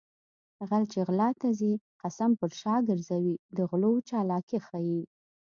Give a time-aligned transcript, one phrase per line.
[0.67, 5.01] غل چې غلا ته ځي قسم پر شا ګرځوي د غلو چالاکي ښيي